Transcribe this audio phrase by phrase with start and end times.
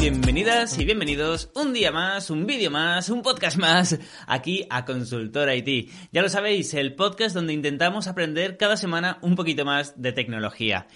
[0.00, 5.48] Bienvenidas y bienvenidos un día más, un vídeo más, un podcast más aquí a Consultor
[5.50, 5.90] IT.
[6.12, 10.86] Ya lo sabéis, el podcast donde intentamos aprender cada semana un poquito más de tecnología.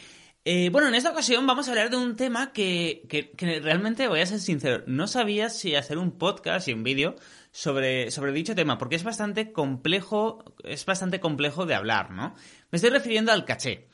[0.44, 4.08] Eh, bueno, en esta ocasión vamos a hablar de un tema que, que, que, realmente,
[4.08, 7.16] voy a ser sincero, no sabía si hacer un podcast y un vídeo
[7.50, 12.34] sobre, sobre dicho tema, porque es bastante complejo, es bastante complejo de hablar, ¿no?
[12.70, 13.87] Me estoy refiriendo al caché.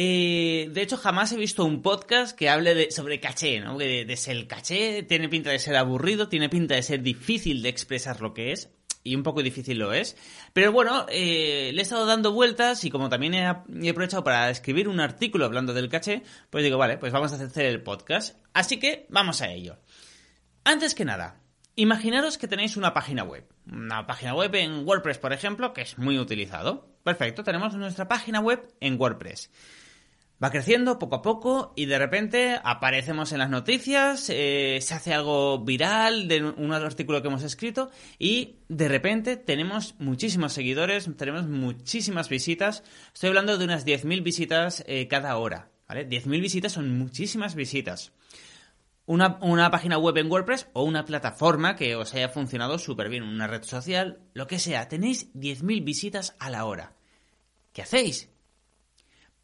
[0.00, 3.76] Eh, de hecho, jamás he visto un podcast que hable de, sobre caché, ¿no?
[3.76, 7.62] De, de ser el caché tiene pinta de ser aburrido, tiene pinta de ser difícil
[7.62, 8.70] de expresar lo que es,
[9.02, 10.16] y un poco difícil lo es.
[10.52, 14.48] Pero bueno, eh, le he estado dando vueltas y como también he, he, aprovechado para
[14.50, 18.38] escribir un artículo hablando del caché, pues digo, vale, pues vamos a hacer el podcast.
[18.52, 19.80] Así que vamos a ello.
[20.62, 21.40] Antes que nada,
[21.74, 23.48] imaginaros que tenéis una página web.
[23.66, 26.88] Una página web en WordPress, por ejemplo, que es muy utilizado.
[27.02, 29.50] Perfecto, tenemos nuestra página web en WordPress.
[30.42, 35.12] Va creciendo poco a poco y de repente aparecemos en las noticias, eh, se hace
[35.12, 41.48] algo viral de un artículo que hemos escrito y de repente tenemos muchísimos seguidores, tenemos
[41.48, 42.84] muchísimas visitas.
[43.12, 46.08] Estoy hablando de unas 10.000 visitas eh, cada hora, ¿vale?
[46.08, 48.12] 10.000 visitas son muchísimas visitas.
[49.06, 53.24] Una, una, página web en WordPress o una plataforma que os haya funcionado súper bien,
[53.24, 56.92] una red social, lo que sea, tenéis 10.000 visitas a la hora.
[57.72, 58.30] ¿Qué hacéis?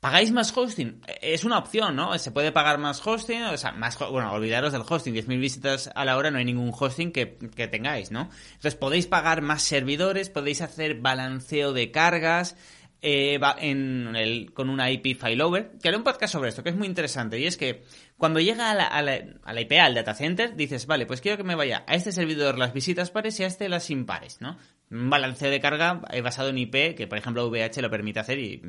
[0.05, 1.01] ¿Pagáis más hosting?
[1.23, 2.19] Es una opción, ¿no?
[2.19, 6.05] Se puede pagar más hosting, o sea, más, bueno, olvidaros del hosting, 10.000 visitas a
[6.05, 8.29] la hora no hay ningún hosting que, que, tengáis, ¿no?
[8.49, 12.55] Entonces podéis pagar más servidores, podéis hacer balanceo de cargas
[13.01, 16.77] eh, en el, con una IP failover, que haré un podcast sobre esto, que es
[16.77, 17.83] muy interesante, y es que
[18.19, 21.23] cuando llega a la, a la, a la IP, al data center, dices, vale, pues
[21.23, 24.43] quiero que me vaya a este servidor las visitas pares y a este las impares,
[24.43, 24.59] ¿no?
[24.91, 28.63] Un balanceo de carga basado en IP, que por ejemplo VH lo permite hacer y,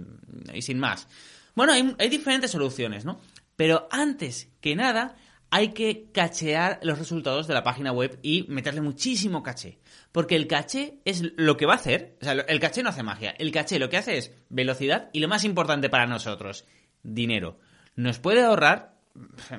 [0.53, 1.07] y sin más.
[1.55, 3.19] Bueno, hay, hay, diferentes soluciones, ¿no?
[3.55, 5.15] Pero antes que nada,
[5.49, 9.79] hay que cachear los resultados de la página web y meterle muchísimo caché.
[10.11, 12.17] Porque el caché es lo que va a hacer.
[12.21, 13.35] O sea, el caché no hace magia.
[13.37, 16.65] El caché lo que hace es velocidad y lo más importante para nosotros,
[17.03, 17.59] dinero.
[17.95, 18.94] Nos puede ahorrar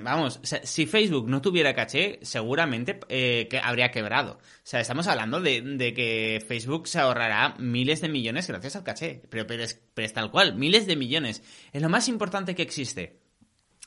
[0.01, 4.33] vamos, si Facebook no tuviera caché, seguramente eh, que habría quebrado.
[4.33, 8.85] O sea, estamos hablando de, de, que Facebook se ahorrará miles de millones gracias al
[8.85, 9.23] caché.
[9.31, 11.43] Pero, pero, es, pero es tal cual, miles de millones.
[11.73, 13.21] Es lo más importante que existe.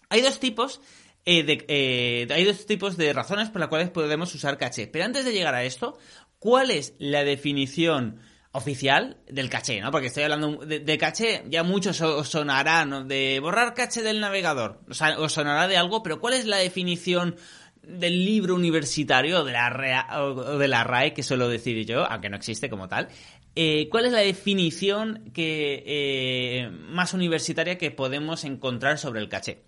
[0.10, 0.82] Hay dos tipos
[1.26, 4.88] eh, de, eh, hay dos tipos de razones por las cuales podemos usar caché.
[4.88, 5.98] Pero antes de llegar a esto,
[6.40, 8.20] ¿cuál es la definición
[8.52, 9.92] oficial del caché, ¿no?
[9.92, 13.04] Porque estoy hablando de, caché, ya muchos os sonará, ¿no?
[13.04, 14.82] De borrar caché del navegador.
[14.90, 17.36] O os sonará de algo, pero ¿cuál es la definición
[17.84, 22.38] del libro universitario de la, o de la RAE, que suelo decir yo, aunque no
[22.38, 23.08] existe como tal?
[23.56, 29.64] Eh, ¿Cuál es la definición que, eh, más universitaria que podemos encontrar sobre el caché?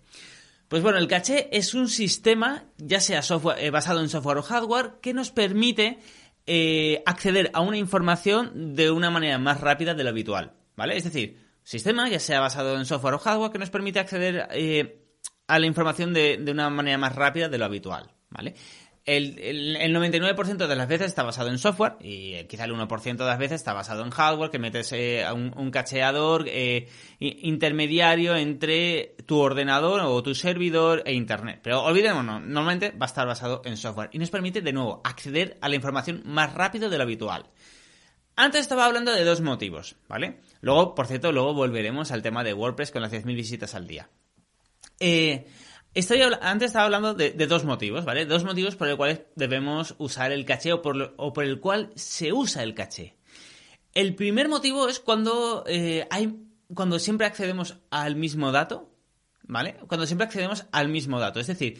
[0.68, 4.42] Pues bueno, el caché es un sistema, ya sea software, eh, basado en software o
[4.42, 5.98] hardware, que nos permite
[6.46, 10.96] eh, acceder a una información de una manera más rápida de lo habitual, ¿vale?
[10.96, 15.04] Es decir, sistema, ya sea basado en software o hardware, que nos permite acceder eh,
[15.46, 18.54] a la información de, de, una manera más rápida de lo habitual, ¿vale?
[19.04, 22.72] El, el, el 99% de las veces está basado en software y eh, quizá el
[22.72, 28.36] 1% de las veces está basado en hardware, que metes eh, un, cacheador eh, intermediario
[28.36, 31.60] entre tu ordenador o tu servidor e Internet.
[31.64, 35.58] Pero olvidémonos, normalmente va a estar basado en software y nos permite de nuevo acceder
[35.60, 37.46] a la información más rápido de lo habitual.
[38.36, 40.38] Antes estaba hablando de dos motivos, ¿vale?
[40.60, 44.08] Luego, por cierto, luego volveremos al tema de WordPress con las 10.000 visitas al día.
[45.00, 45.46] Eh,
[45.94, 48.24] Estoy, antes estaba hablando de, dos motivos, ¿vale?
[48.24, 52.62] Dos motivos por los cuales debemos usar el caché o por, el cual se usa
[52.62, 53.18] el caché.
[53.92, 56.34] El primer motivo es cuando eh, hay,
[56.72, 58.90] cuando siempre accedemos al mismo dato,
[59.42, 59.76] ¿vale?
[59.86, 61.40] Cuando siempre accedemos al mismo dato.
[61.40, 61.78] Es decir,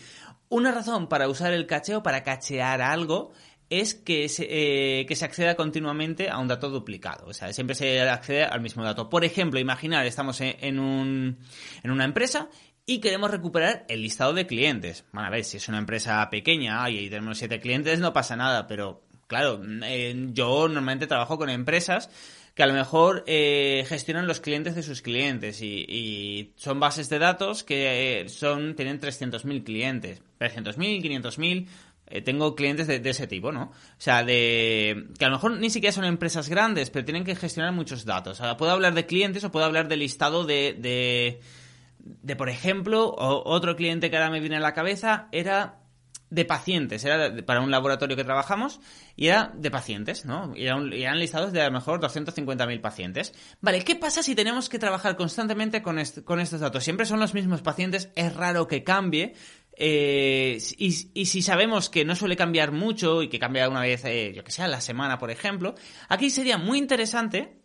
[0.50, 3.32] una razón para usar el caché o para cachear algo
[3.70, 7.28] es que se, eh, acceda continuamente a un dato duplicado.
[7.28, 9.08] O sea, siempre se accede al mismo dato.
[9.08, 12.50] Por ejemplo, imaginar, estamos en una empresa
[12.86, 15.04] y queremos recuperar el listado de clientes.
[15.12, 18.66] Bueno, a ver, si es una empresa pequeña y tenemos siete clientes, no pasa nada,
[18.66, 22.10] pero claro, eh, yo normalmente trabajo con empresas
[22.54, 27.08] que a lo mejor eh, gestionan los clientes de sus clientes y, y son bases
[27.08, 31.66] de datos que eh, son tienen 300.000 clientes, 300.000, 500.000,
[32.08, 33.62] eh, tengo clientes de, ese tipo, ¿no?
[33.62, 37.34] O sea, de que a lo mejor ni siquiera son empresas grandes, pero tienen que
[37.34, 38.38] gestionar muchos datos.
[38.38, 41.40] O sea, puedo hablar de clientes o puedo hablar de listado de, de,
[42.04, 45.78] de por ejemplo, otro cliente que ahora me viene a la cabeza era
[46.32, 48.80] de pacientes, era para un laboratorio que trabajamos
[49.16, 50.54] y era de pacientes, ¿no?
[50.56, 53.34] Y, eran listados de a lo mejor 250.000 pacientes.
[53.60, 56.82] Vale, ¿qué pasa si tenemos que trabajar constantemente con, con estos datos?
[56.82, 59.34] Siempre son los mismos pacientes, es raro que cambie.
[59.76, 60.92] Eh, y,
[61.26, 64.52] si sabemos que no suele cambiar mucho y que cambia una vez, eh, yo que
[64.52, 65.74] sé, a la semana, por ejemplo,
[66.08, 67.61] aquí sería muy interesante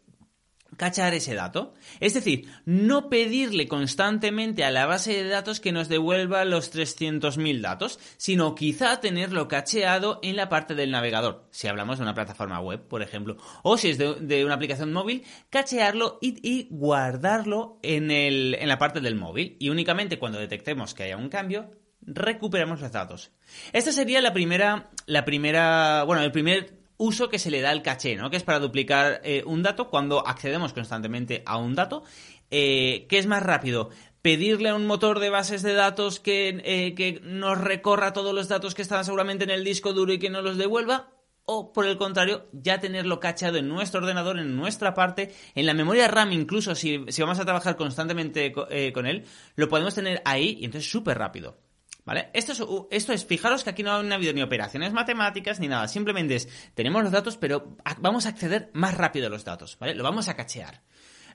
[0.78, 1.74] cachar ese dato.
[2.00, 7.62] Es decir, no pedirle constantemente a la base de datos que nos devuelva los 300.000
[7.62, 12.62] datos, sino quizá tenerlo cacheado en la parte del navegador, si hablamos de una plataforma
[12.62, 18.56] web, por ejemplo, o si es de, una aplicación móvil, cachearlo y, guardarlo en, el,
[18.60, 19.58] en la parte del móvil.
[19.60, 21.72] Y únicamente cuando detectemos que haya un cambio,
[22.02, 23.32] recuperamos los datos.
[23.74, 27.84] Esta sería la primera, la primera, bueno, el primer uso que se le da al
[27.84, 28.30] caché, ¿no?
[28.30, 32.04] Que es para duplicar eh, un dato cuando accedemos constantemente a un dato.
[32.50, 33.90] Eh, ¿Qué es más rápido?
[34.22, 38.48] Pedirle a un motor de bases de datos que, eh, que nos recorra todos los
[38.48, 41.12] datos que están seguramente en el disco duro y que nos los devuelva,
[41.46, 45.74] o por el contrario, ya tenerlo cachado en nuestro ordenador, en nuestra parte, en la
[45.74, 49.24] memoria RAM incluso, si, si vamos a trabajar constantemente con él,
[49.56, 51.67] lo podemos tener ahí y entonces súper rápido.
[52.08, 52.30] ¿Vale?
[52.34, 55.90] Esto es, esto es, fijaros que aquí no ha habido ni operaciones matemáticas ni nada,
[55.90, 59.94] simplemente es, tenemos los datos, pero vamos a acceder más rápido a los datos, ¿vale?
[59.94, 60.84] Lo vamos a cachear.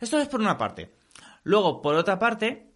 [0.01, 0.95] Esto es por una parte.
[1.43, 2.72] Luego, por otra parte,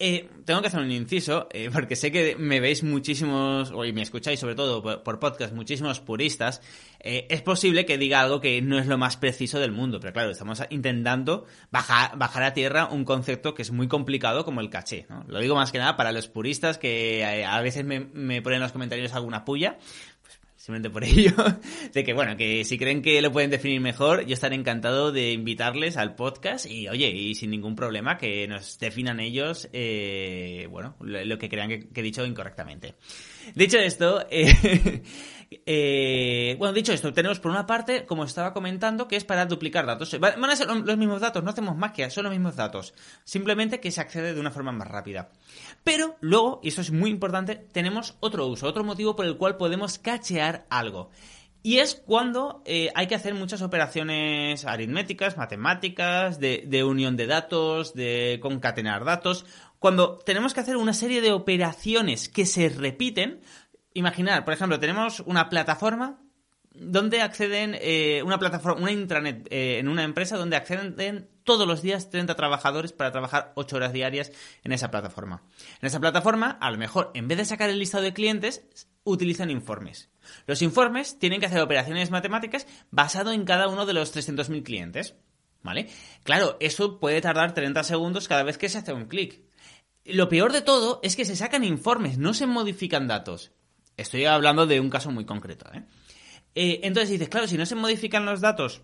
[0.00, 4.02] eh, tengo que hacer un inciso, eh, porque sé que me veis muchísimos, o me
[4.02, 6.60] escucháis sobre todo por, podcast, muchísimos puristas.
[6.98, 10.12] Eh, es posible que diga algo que no es lo más preciso del mundo, pero
[10.12, 15.06] claro, estamos intentando bajar, a tierra un concepto que es muy complicado como el caché.
[15.08, 15.24] ¿no?
[15.28, 18.72] Lo digo más que nada para los puristas que a veces me ponen en los
[18.72, 19.78] comentarios alguna puya,
[20.64, 21.34] simplemente por ello,
[21.92, 25.32] de que bueno, que si creen que lo pueden definir mejor, yo estaré encantado de
[25.32, 30.96] invitarles al podcast y oye, y sin ningún problema que nos definan ellos, eh, bueno,
[31.00, 32.94] lo, que crean que, he dicho incorrectamente.
[33.54, 35.02] Dicho esto, eh,
[35.66, 39.86] eh, bueno, dicho esto, tenemos por una parte, como estaba comentando, que es para duplicar
[39.86, 40.18] datos.
[40.18, 42.94] Van a ser los mismos datos, no hacemos magia, son los mismos datos.
[43.24, 45.30] Simplemente que se accede de una forma más rápida.
[45.82, 49.56] Pero luego, y eso es muy importante, tenemos otro uso, otro motivo por el cual
[49.56, 51.10] podemos cachear algo.
[51.66, 57.94] Y es cuando eh, hay que hacer muchas operaciones aritméticas, matemáticas, de, unión de datos,
[57.94, 59.46] de concatenar datos.
[59.78, 63.40] Cuando tenemos que hacer una serie de operaciones que se repiten,
[63.94, 66.20] imaginar, por ejemplo, tenemos una plataforma
[66.74, 71.82] donde acceden, eh, una plataforma, una intranet eh, en una empresa donde acceden todos los
[71.82, 74.32] días 30 trabajadores para trabajar 8 horas diarias
[74.64, 75.42] en esa plataforma.
[75.80, 78.64] En esa plataforma, a lo mejor, en vez de sacar el listado de clientes,
[79.04, 80.10] utilizan informes.
[80.46, 85.14] Los informes tienen que hacer operaciones matemáticas basado en cada uno de los 300.000 clientes.
[85.62, 85.88] ¿Vale?
[86.24, 89.40] Claro, eso puede tardar 30 segundos cada vez que se hace un clic.
[90.04, 93.52] Lo peor de todo es que se sacan informes, no se modifican datos.
[93.96, 95.66] Estoy hablando de un caso muy concreto.
[95.72, 95.82] ¿eh?
[96.54, 98.82] Eh, entonces dices, claro, si no se modifican los datos,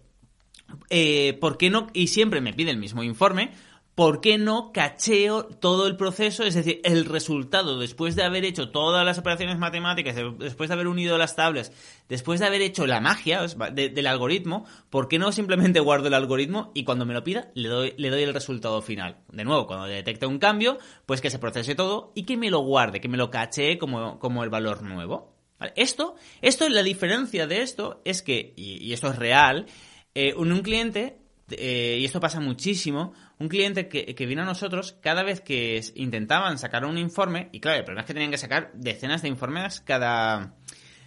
[0.89, 1.89] eh, ¿por qué no?
[1.93, 3.53] Y siempre me pide el mismo informe.
[4.00, 6.43] ¿Por qué no cacheo todo el proceso?
[6.43, 10.87] Es decir, el resultado, después de haber hecho todas las operaciones matemáticas, después de haber
[10.87, 11.70] unido las tablas,
[12.08, 16.71] después de haber hecho la magia del algoritmo, ¿por qué no simplemente guardo el algoritmo
[16.73, 19.19] y cuando me lo pida le doy, el resultado final?
[19.30, 22.61] De nuevo, cuando detecte un cambio, pues que se procese todo y que me lo
[22.61, 25.37] guarde, que me lo cachee como, como el valor nuevo.
[25.76, 29.66] Esto, esto, la diferencia de esto es que, y, esto es real,
[30.14, 31.19] eh, un, cliente,
[31.52, 35.80] eh, y esto pasa muchísimo, un cliente que, que, vino a nosotros, cada vez que
[35.95, 39.28] intentaban sacar un informe, y claro, el problema es que tenían que sacar decenas de
[39.28, 40.54] informes cada,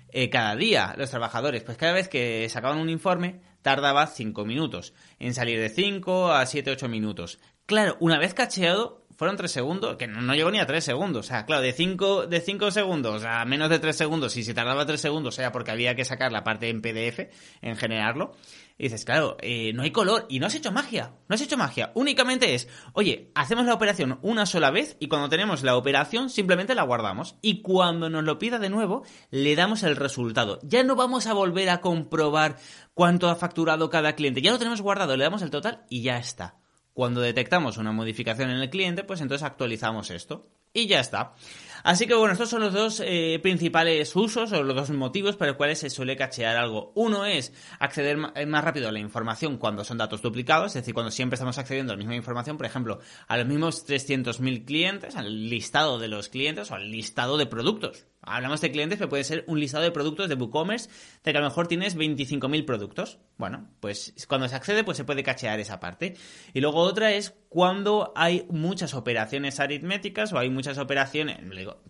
[0.09, 4.93] eh, cada día los trabajadores, pues cada vez que sacaban un informe tardaba 5 minutos,
[5.19, 7.39] en salir de 5 a 7, 8 minutos.
[7.65, 11.25] Claro, una vez cacheado, fueron 3 segundos, que no, llegó ni a 3 segundos.
[11.25, 14.53] O sea, claro, de 5 de cinco segundos a menos de 3 segundos, y si
[14.53, 17.29] tardaba 3 segundos, sea porque había que sacar la parte en PDF,
[17.62, 18.35] en generarlo.
[18.77, 21.57] Y dices, claro, eh, no hay color y no has hecho magia, no has hecho
[21.57, 21.91] magia.
[21.93, 26.73] Únicamente es, oye, hacemos la operación una sola vez y cuando tenemos la operación simplemente
[26.73, 27.35] la guardamos.
[27.41, 30.59] Y cuando nos lo pida de nuevo, le damos el resultado.
[30.63, 32.57] Ya no vamos a volver a comprobar
[32.95, 34.41] cuánto ha facturado cada cliente.
[34.41, 36.57] Ya lo tenemos guardado, le damos el total y ya está.
[36.93, 40.47] Cuando detectamos una modificación en el cliente, pues entonces actualizamos esto.
[40.73, 41.35] Y ya está.
[41.83, 45.47] Así que bueno, estos son los dos eh, principales usos o los dos motivos por
[45.47, 46.93] los cuales se suele cachear algo.
[46.95, 50.93] Uno es acceder eh, más rápido a la información cuando son datos duplicados, es decir,
[50.93, 55.15] cuando siempre estamos accediendo a la misma información, por ejemplo, a los mismos 300.000 clientes,
[55.17, 59.23] al listado de los clientes o al listado de productos Hablamos de clientes, pero puede
[59.23, 60.89] ser un listado de productos de WooCommerce,
[61.23, 63.19] de que a lo mejor tienes 25.000 productos.
[63.37, 66.15] Bueno, pues cuando se accede, pues se puede cachear esa parte.
[66.53, 71.37] Y luego otra es cuando hay muchas operaciones aritméticas o hay muchas operaciones,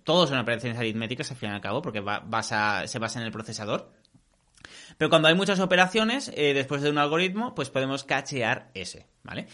[0.03, 3.91] todos son operaciones aritméticas al fin y al cabo, porque se basa en el procesador.
[4.97, 9.47] Pero cuando hay muchas operaciones, eh, después de un algoritmo, pues podemos cachear ese, ¿vale?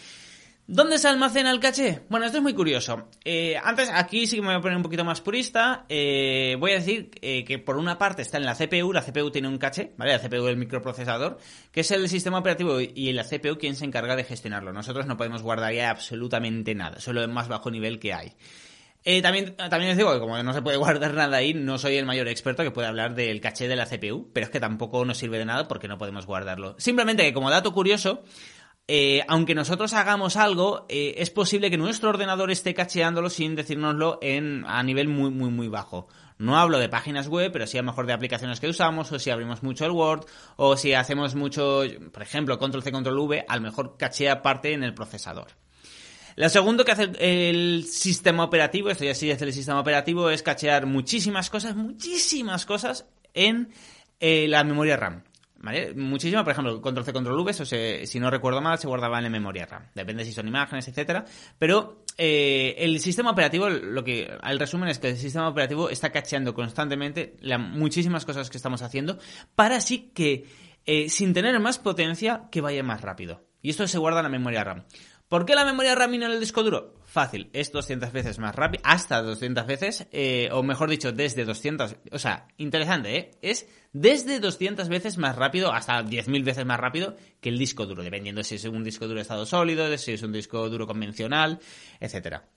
[0.71, 2.01] ¿Dónde se almacena el caché?
[2.09, 3.09] Bueno, esto es muy curioso.
[3.25, 5.87] Eh, antes, aquí sí que me voy a poner un poquito más purista.
[5.89, 9.31] Eh, voy a decir eh, que por una parte está en la CPU, la CPU
[9.31, 10.11] tiene un caché, ¿vale?
[10.11, 11.39] La CPU es el microprocesador,
[11.71, 14.71] que es el sistema operativo y la CPU quien se encarga de gestionarlo.
[14.71, 18.33] Nosotros no podemos guardar ya absolutamente nada, solo el más bajo nivel que hay.
[19.23, 22.05] también, también les digo que como no se puede guardar nada ahí, no soy el
[22.05, 25.17] mayor experto que puede hablar del caché de la CPU, pero es que tampoco nos
[25.17, 26.75] sirve de nada porque no podemos guardarlo.
[26.77, 28.23] Simplemente que como dato curioso,
[28.91, 34.17] eh, aunque nosotros hagamos algo, eh, es posible que nuestro ordenador esté cacheándolo sin decírnoslo
[34.19, 36.07] en, a nivel muy, muy, muy bajo.
[36.39, 39.19] No hablo de páginas web, pero sí a lo mejor de aplicaciones que usamos, o
[39.19, 43.45] si abrimos mucho el Word, o si hacemos mucho, por ejemplo, control C, control V,
[43.47, 45.49] a lo mejor cachea parte en el procesador.
[46.35, 50.41] Lo segundo que hace el sistema operativo, esto ya sí es el sistema operativo, es
[50.41, 53.05] cachear muchísimas cosas, muchísimas cosas
[53.35, 53.69] en
[54.19, 55.25] eh, la memoria RAM.
[55.61, 55.93] ¿Vale?
[55.93, 59.29] Por ejemplo, control C, control V, eso si no recuerdo mal, se guardaba en la
[59.29, 59.87] memoria RAM.
[59.93, 61.25] Depende si son imágenes, etcétera.
[61.57, 66.11] Pero eh, el sistema operativo, lo que, el resumen es que el sistema operativo está
[66.11, 69.19] cacheando constantemente muchísimas cosas que estamos haciendo
[69.53, 70.45] para así que,
[70.85, 73.45] eh, sin tener más potencia, que vaya más rápido.
[73.61, 74.85] Y esto se guarda en la memoria RAM.
[75.29, 76.95] ¿Por qué la memoria RAM y no el disco duro?
[77.05, 81.97] Fácil, es 200 veces más rápido, hasta 200 veces, eh, o mejor dicho, desde 200,
[82.11, 83.31] o sea, interesante, ¿eh?
[83.43, 88.01] Es desde 200 veces más rápido, hasta 10.000 veces más rápido que el disco duro,
[88.01, 91.59] dependiendo si es un disco duro de estado sólido, si es un disco duro convencional,
[91.99, 92.49] etcétera.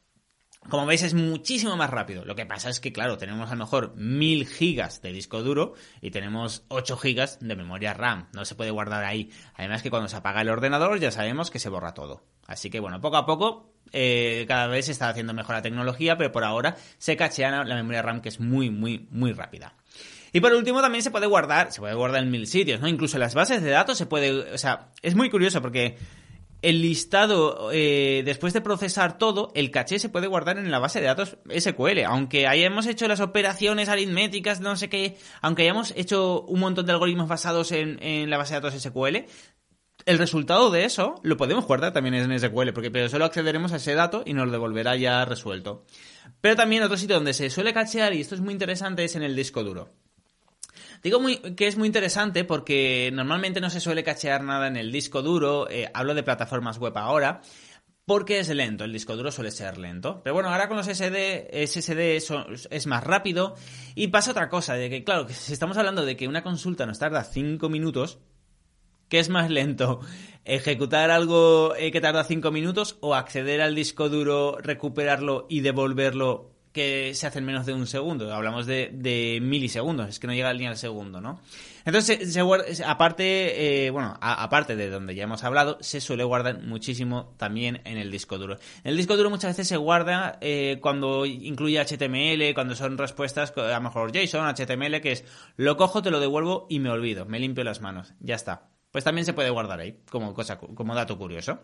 [0.69, 2.25] Como veis es muchísimo más rápido.
[2.25, 5.75] Lo que pasa es que, claro, tenemos a lo mejor 1000 gigas de disco duro
[6.00, 8.28] y tenemos 8 gigas de memoria RAM.
[8.33, 9.31] No se puede guardar ahí.
[9.54, 12.23] Además que cuando se apaga el ordenador ya sabemos que se borra todo.
[12.47, 16.16] Así que bueno, poco a poco eh, cada vez se está haciendo mejor la tecnología,
[16.16, 19.75] pero por ahora se cachea la memoria RAM que es muy, muy, muy rápida.
[20.33, 22.88] Y por último también se puede guardar, se puede guardar en mil sitios, ¿no?
[22.88, 25.99] Incluso en las bases de datos se puede, o sea, es muy curioso porque
[26.62, 31.00] el listado, eh, después de procesar todo, el caché se puede guardar en la base
[31.00, 32.04] de datos SQL.
[32.07, 36.92] Aunque hayamos hecho las operaciones aritméticas, no sé qué, aunque hayamos hecho un montón de
[36.92, 39.26] algoritmos basados en, en la base de datos SQL,
[40.04, 43.76] el resultado de eso lo podemos guardar también en SQL, porque pero solo accederemos a
[43.76, 45.85] ese dato y nos lo devolverá ya resuelto.
[46.40, 49.23] Pero también otro sitio donde se suele cachear, y esto es muy interesante, es en
[49.23, 49.90] el disco duro.
[51.02, 54.92] Digo muy, que es muy interesante porque normalmente no se suele cachear nada en el
[54.92, 57.40] disco duro, eh, hablo de plataformas web ahora,
[58.04, 60.21] porque es lento, el disco duro suele ser lento.
[60.23, 62.18] Pero bueno, ahora con los SSD, SSD
[62.71, 63.56] es más rápido
[63.97, 67.00] y pasa otra cosa, de que claro, si estamos hablando de que una consulta nos
[67.00, 68.21] tarda 5 minutos,
[69.09, 70.00] ¿qué es más lento?
[70.44, 76.51] ¿Ejecutar algo eh, que tarda 5 minutos o acceder al disco duro, recuperarlo y devolverlo
[76.72, 78.32] que se hacen menos de un segundo.
[78.32, 81.40] Hablamos de, milisegundos, es que no llega ni al segundo, ¿no?
[81.84, 87.34] Entonces, se, aparte, eh, bueno, aparte de donde ya hemos hablado, se suele guardar muchísimo
[87.36, 88.54] también en el disco duro.
[88.84, 93.52] En el disco duro muchas veces se guarda eh, cuando incluye HTML, cuando son respuestas,
[93.56, 95.24] a lo mejor JSON, HTML, que es
[95.56, 98.68] lo cojo, te lo devuelvo y me olvido, me limpio las manos, ya está.
[98.92, 101.60] Pues también se puede guardar ahí, como cosa, como dato curioso.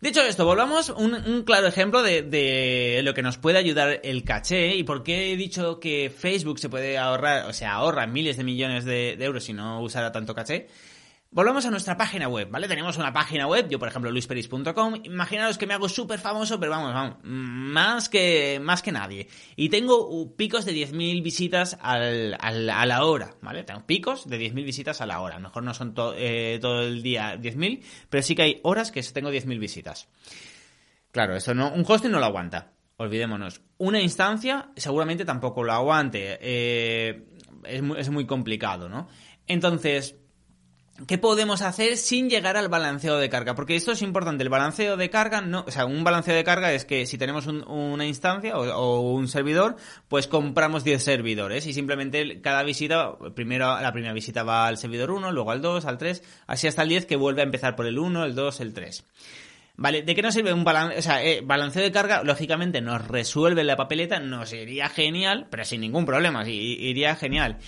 [0.00, 4.76] Dicho esto, volvamos un, claro ejemplo de, de, lo que nos puede ayudar el caché
[4.76, 8.44] y por qué he dicho que Facebook se puede ahorrar, o sea, ahorra miles de
[8.44, 10.68] millones de, de euros si no usara tanto caché.
[11.30, 12.68] Volvamos a nuestra página web, ¿vale?
[12.68, 16.72] Tenemos una página web, yo por ejemplo luisperis.com, imaginaros que me hago súper famoso, pero
[16.72, 19.28] vamos, vamos, más que, más que nadie.
[19.54, 23.62] Y tengo picos de 10.000 visitas a la hora, ¿vale?
[23.62, 25.34] Tengo picos de 10.000 visitas a la hora.
[25.34, 28.90] A lo mejor no son eh, todo el día 10.000, pero sí que hay horas
[28.90, 30.08] que tengo 10.000 visitas.
[31.12, 33.60] Claro, eso no, un hosting no lo aguanta, olvidémonos.
[33.76, 37.26] Una instancia seguramente tampoco lo aguante, eh,
[37.64, 39.08] es, muy, es muy complicado, ¿no?
[39.46, 40.16] Entonces,
[41.06, 43.54] ¿Qué podemos hacer sin llegar al balanceo de carga?
[43.54, 44.42] Porque esto es importante.
[44.42, 48.04] El balanceo de carga, o sea, un balanceo de carga es que si tenemos una
[48.04, 49.76] instancia o, un servidor,
[50.08, 55.12] pues compramos 10 servidores y simplemente cada visita, primero la primera visita va al servidor
[55.12, 57.86] 1, luego al 2, al 3, así hasta el 10 que vuelve a empezar por
[57.86, 59.04] el 1, el 2, el 3.
[59.76, 60.98] Vale, ¿de qué nos sirve un balance?
[60.98, 65.64] O sea, eh, balanceo de carga, lógicamente nos resuelve la papeleta, nos iría genial, pero
[65.64, 67.58] sin ningún problema, iría genial.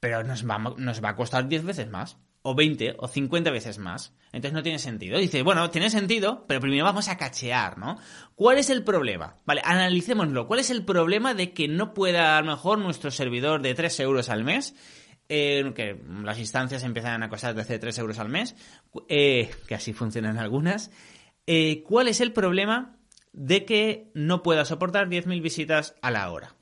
[0.00, 2.16] Pero nos va a costar 10 veces más.
[2.42, 4.14] O 20 o 50 veces más.
[4.32, 5.18] Entonces no tiene sentido.
[5.18, 7.98] Dice, bueno, tiene sentido, pero primero vamos a cachear, ¿no?
[8.34, 9.36] ¿Cuál es el problema?
[9.44, 10.46] Vale, analicémoslo.
[10.46, 14.00] ¿Cuál es el problema de que no pueda a lo mejor nuestro servidor de 3
[14.00, 14.74] euros al mes,
[15.28, 18.56] eh, que las instancias empiezan a costar desde 3 euros al mes,
[19.08, 20.90] eh, que así funcionan algunas,
[21.46, 22.96] eh, ¿cuál es el problema
[23.32, 26.54] de que no pueda soportar 10.000 visitas a la hora?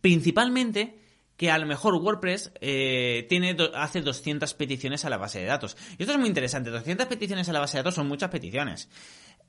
[0.00, 0.98] Principalmente
[1.38, 5.76] que a lo mejor WordPress eh, tiene hace 200 peticiones a la base de datos.
[5.96, 6.68] Y esto es muy interesante.
[6.68, 8.90] 200 peticiones a la base de datos son muchas peticiones.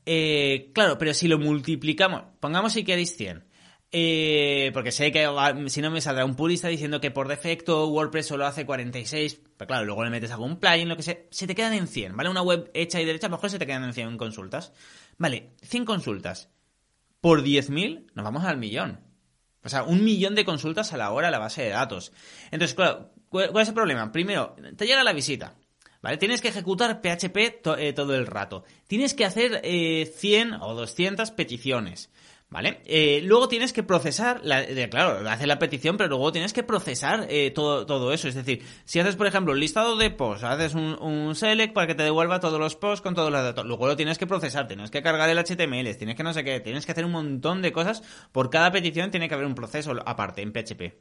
[0.05, 3.43] Eh, claro, pero si lo multiplicamos, pongamos si queréis 100.
[3.91, 5.27] Eh, porque sé que
[5.65, 9.41] si no me saldrá un purista diciendo que por defecto WordPress solo hace 46.
[9.58, 11.17] Pero claro, luego le metes algún plugin, lo que sea.
[11.31, 12.29] Se te quedan en 100, ¿vale?
[12.29, 14.74] Una web hecha y derecha, a lo mejor se te quedan en 100 consultas.
[15.17, 16.51] Vale, 100 consultas.
[17.19, 19.08] Por 10.000 nos vamos al millón.
[19.63, 22.13] O sea, un millón de consultas a la hora a la base de datos.
[22.51, 24.11] Entonces, claro, ¿cuál es el problema?
[24.11, 25.55] Primero, te llega la visita.
[26.01, 26.15] ¿Vale?
[26.15, 27.37] Tienes que ejecutar PHP
[27.77, 28.63] eh, todo el rato.
[28.87, 32.09] Tienes que hacer 100 eh, o 200 peticiones.
[32.51, 32.81] ¿Vale?
[32.85, 37.27] Eh, luego tienes que procesar, la, claro, haces la petición, pero luego tienes que procesar
[37.29, 38.27] eh, todo, todo eso.
[38.27, 41.85] Es decir, si haces, por ejemplo, un listado de posts, haces un, un, select para
[41.85, 43.67] que te devuelva todos los posts con todos los datos.
[43.67, 46.59] Luego lo tienes que procesar, tienes que cargar el HTML, tienes que no sé qué,
[46.59, 48.01] tienes que hacer un montón de cosas.
[48.31, 50.97] Por cada petición tiene que haber un proceso aparte en PHP.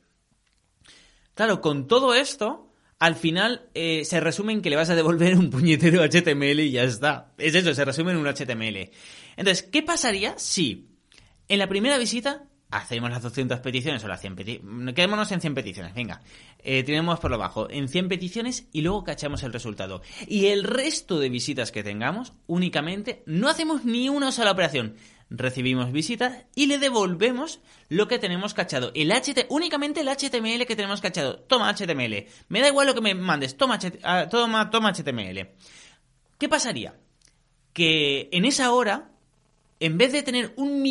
[1.32, 5.34] Claro, con todo esto, al final eh, se resume en que le vas a devolver
[5.34, 7.32] un puñetero HTML y ya está.
[7.38, 8.90] Es eso, se resume en un HTML.
[9.36, 10.87] Entonces, ¿qué pasaría si
[11.48, 14.94] en la primera visita hacemos las 200 peticiones o las 100 peticiones.
[14.94, 16.20] Quedémonos en 100 peticiones, venga.
[16.58, 20.02] Eh, tenemos por lo bajo en 100 peticiones y luego cachamos el resultado.
[20.26, 24.96] Y el resto de visitas que tengamos, únicamente no hacemos ni una sola operación.
[25.30, 28.92] Recibimos visitas y le devolvemos lo que tenemos cachado.
[28.94, 31.40] El HT, únicamente el HTML que tenemos cachado.
[31.40, 32.26] Toma HTML.
[32.48, 33.56] Me da igual lo que me mandes.
[33.56, 35.50] Toma, ah, toma, toma HTML.
[36.38, 36.98] ¿Qué pasaría?
[37.74, 39.10] Que en esa hora
[39.80, 40.84] en vez de tener un,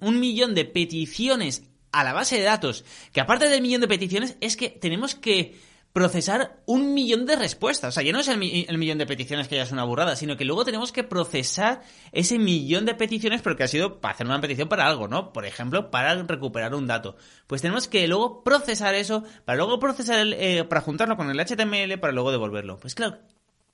[0.00, 4.36] un millón de peticiones a la base de datos, que aparte del millón de peticiones,
[4.40, 5.56] es que tenemos que
[5.92, 7.88] procesar un millón de respuestas.
[7.88, 10.36] O sea, ya no es el, millón de peticiones que ya es una burrada, sino
[10.36, 11.82] que luego tenemos que procesar
[12.12, 15.32] ese millón de peticiones porque ha sido para hacer una petición para algo, ¿no?
[15.32, 17.16] Por ejemplo, para recuperar un dato.
[17.46, 21.40] Pues tenemos que luego procesar eso, para luego procesar, el, eh, para juntarlo con el
[21.40, 22.78] HTML, para luego devolverlo.
[22.78, 23.18] Pues claro,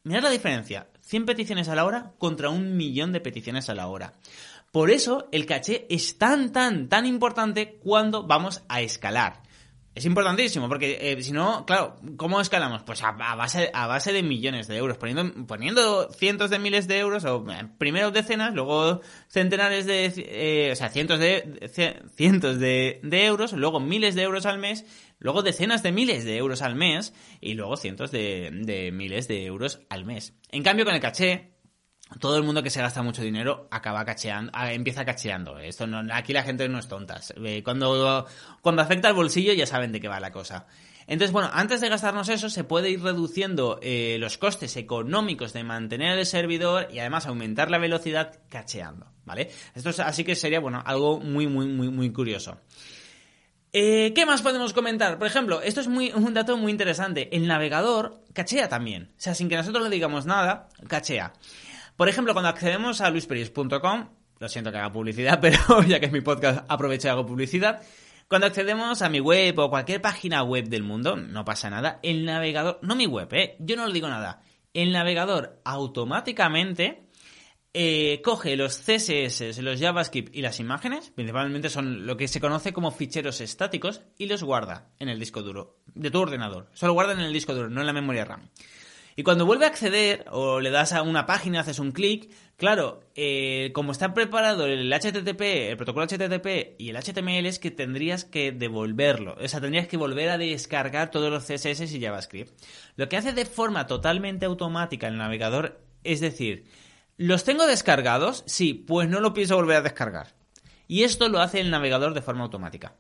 [0.05, 0.89] mirad la diferencia.
[1.03, 4.15] 100 peticiones a la hora contra un millón de peticiones a la hora.
[4.73, 9.47] Por eso el caché es tan, tan, tan importante cuando vamos a escalar.
[9.97, 12.83] Es importantísimo, porque eh, si no, claro, ¿cómo escalamos?
[12.83, 16.99] Pues a, base, a base de millones de euros, poniendo, poniendo cientos de miles de
[16.99, 21.71] euros, o eh, primero decenas, luego centenares de, eh, o sea, cientos de,
[22.15, 24.85] cientos de, euros, luego miles de euros al mes,
[25.19, 29.47] luego decenas de miles de euros al mes, y luego cientos de, de miles de
[29.47, 30.35] euros al mes.
[30.51, 31.56] En cambio, con el caché,
[32.21, 35.59] todo el mundo que se gasta mucho dinero acaba cacheando, empieza cacheando.
[35.59, 37.21] Esto no, aquí la gente no es tonta.
[37.65, 38.27] Cuando,
[38.63, 40.67] cuando afecta al bolsillo ya saben de qué va la cosa.
[41.09, 45.63] Entonces, bueno, antes de gastarnos eso, se puede ir reduciendo eh, los costes económicos de
[45.63, 49.51] mantener el servidor y además aumentar la velocidad cacheando, ¿vale?
[49.75, 52.59] Esto es, así que sería, bueno, algo muy, muy, muy, muy curioso.
[53.73, 55.19] Eh, ¿Qué más podemos comentar?
[55.19, 57.29] Por ejemplo, esto es muy, un dato muy interesante.
[57.37, 59.13] El navegador cachea también.
[59.17, 61.35] O sea, sin que nosotros le digamos nada, cachea.
[61.97, 66.13] Por ejemplo, cuando accedemos a luisperis.com, lo siento que haga publicidad, pero ya que es
[66.13, 67.83] mi podcast, aprovecho y hago publicidad.
[68.29, 72.01] Cuando accedemos a mi web o cualquier página web del mundo, no pasa nada.
[72.03, 73.57] El navegador, no mi web, ¿eh?
[73.61, 74.43] yo no le digo nada.
[74.75, 77.07] El navegador automáticamente
[77.73, 82.73] eh, coge los CSS, los JavaScript y las imágenes, principalmente son lo que se conoce
[82.73, 86.69] como ficheros estáticos, y los guarda en el disco duro de tu ordenador.
[86.75, 88.51] Solo guarda en el disco duro, no en la memoria RAM.
[89.19, 93.01] Y cuando vuelve a acceder o le das a una página, haces un clic, claro,
[93.15, 98.27] eh, como está preparado el HTTP, el protocolo HTTP y el HTML es que tendrías
[98.27, 99.35] que devolverlo.
[99.43, 102.53] O sea, tendrías que volver a descargar todos los CSS y JavaScript.
[102.97, 106.67] Lo que hace de forma totalmente automática el navegador es decir,
[107.17, 108.45] ¿los tengo descargados?
[108.47, 110.35] Sí, pues no lo pienso volver a descargar.
[110.89, 112.95] Y esto lo hace el navegador de forma automática.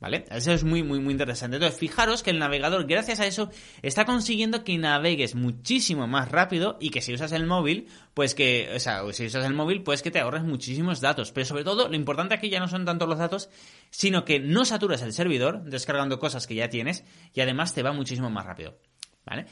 [0.00, 0.24] ¿Vale?
[0.30, 1.56] Eso es muy, muy, muy interesante.
[1.56, 3.50] Entonces, fijaros que el navegador, gracias a eso,
[3.82, 8.70] está consiguiendo que navegues muchísimo más rápido y que si usas el móvil, pues que,
[8.74, 11.32] o sea, si usas el móvil, pues que te ahorres muchísimos datos.
[11.32, 13.50] Pero sobre todo, lo importante aquí ya no son tanto los datos,
[13.90, 17.92] sino que no saturas el servidor descargando cosas que ya tienes y además te va
[17.92, 18.78] muchísimo más rápido.
[19.26, 19.44] ¿Vale?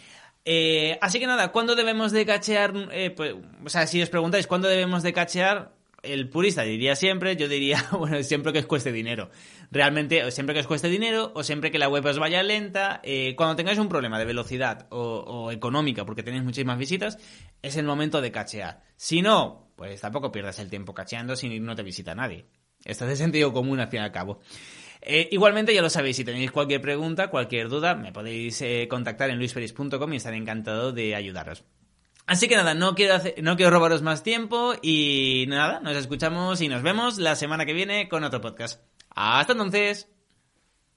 [0.47, 2.73] Eh, así que nada, ¿cuándo debemos de cachear?
[2.91, 7.37] Eh, pues, o sea, si os preguntáis cuándo debemos de cachear, el purista diría siempre,
[7.37, 9.31] yo diría, bueno, siempre que os cueste dinero.
[9.71, 13.35] Realmente, siempre que os cueste dinero o siempre que la web os vaya lenta, eh,
[13.37, 17.19] cuando tengáis un problema de velocidad o, económica porque tenéis muchísimas visitas,
[17.63, 18.83] es el momento de cachear.
[18.97, 22.47] Si no, pues tampoco pierdas el tiempo cacheando si no te visita nadie.
[22.85, 24.41] Esto es de sentido común al fin y al cabo.
[25.01, 29.31] Eh, igualmente, ya lo sabéis, si tenéis cualquier pregunta, cualquier duda, me podéis eh, contactar
[29.31, 31.65] en luisferis.com y estaré encantado de ayudaros.
[32.29, 36.69] Así que nada, no quiero, no quiero robaros más tiempo y nada, nos escuchamos y
[36.69, 38.83] nos vemos la semana que viene con otro podcast.
[39.09, 40.09] Hasta entonces.